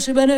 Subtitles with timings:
[0.00, 0.37] shoo da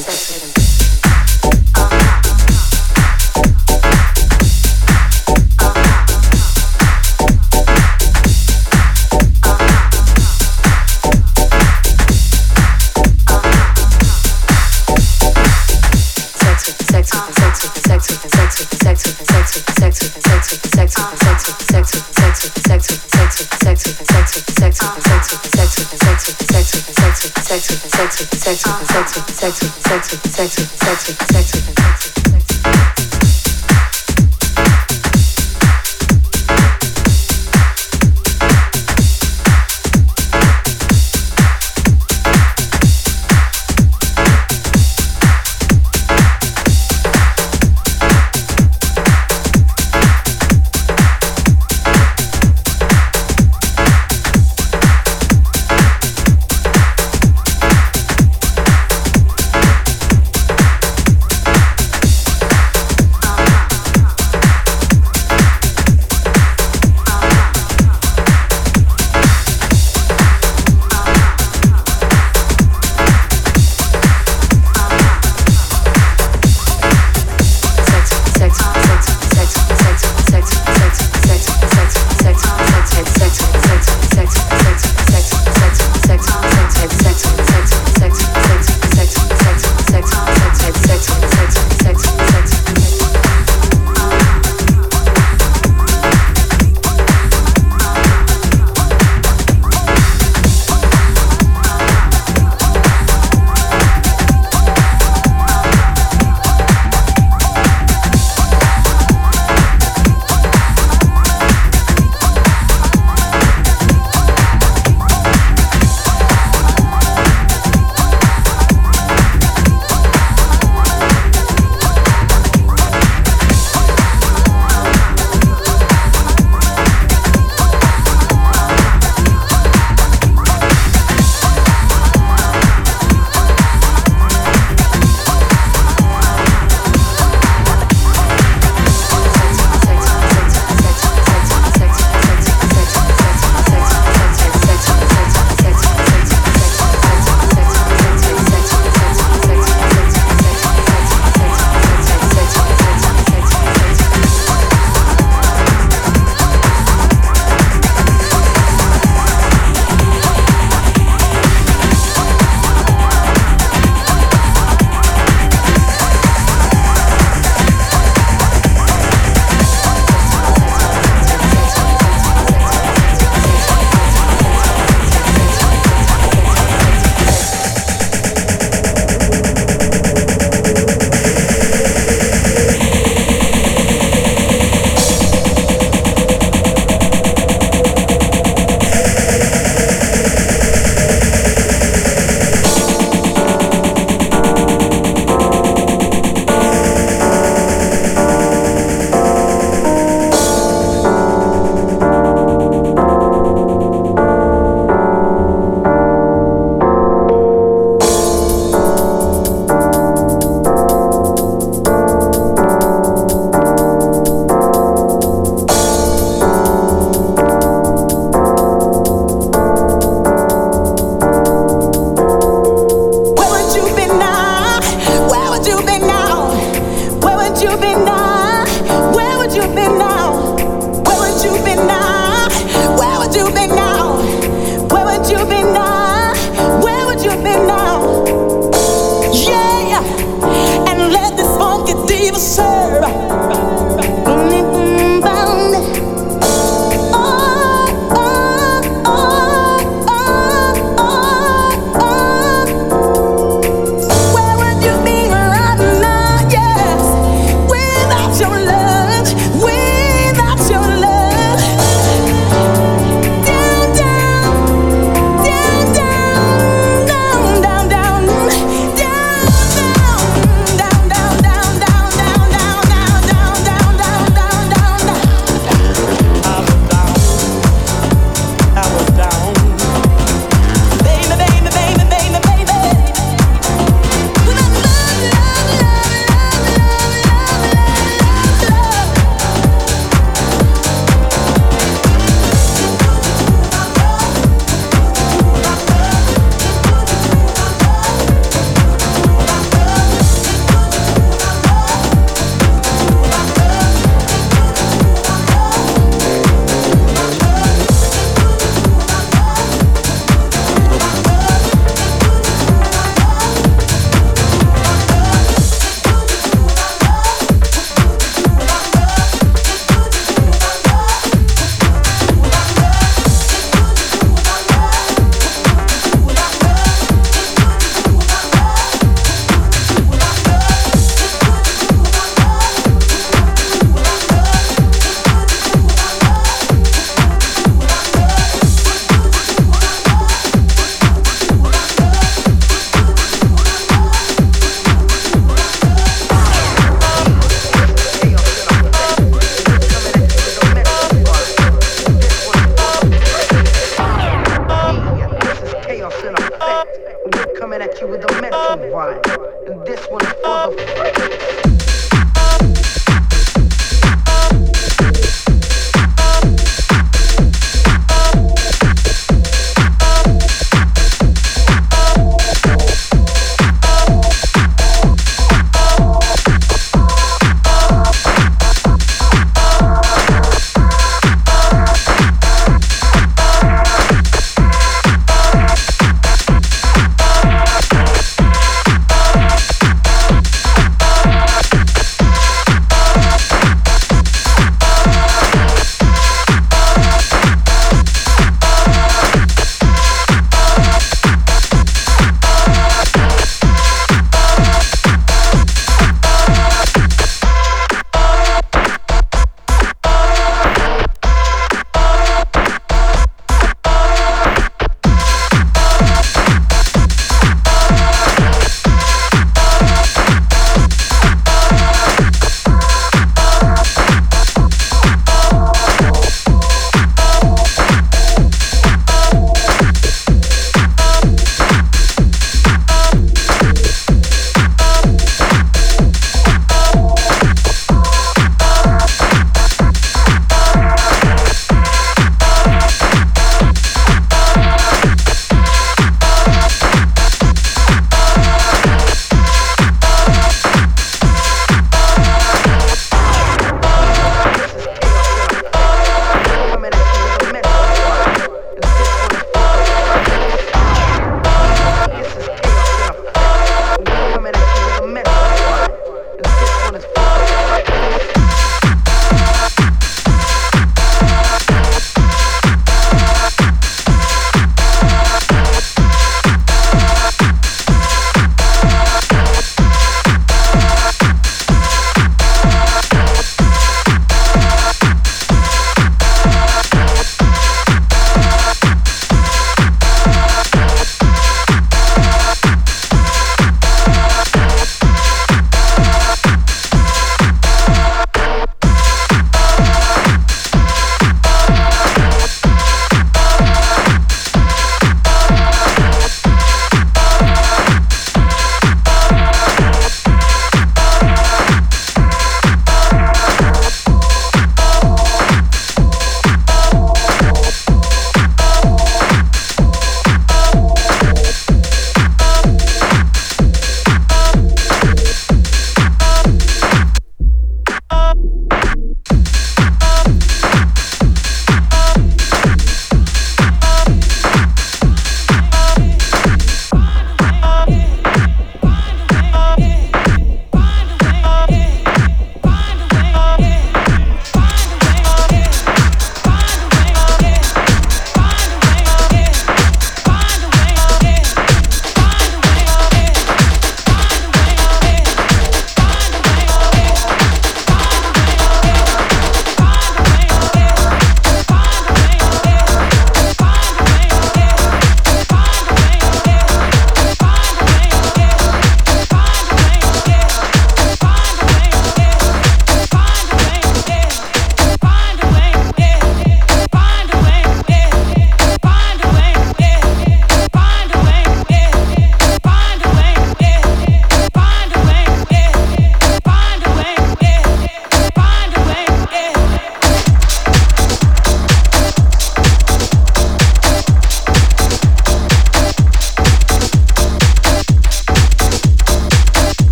[30.41, 30.70] Texas.